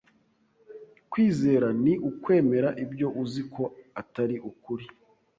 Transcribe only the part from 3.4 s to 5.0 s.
ko atari ukuri.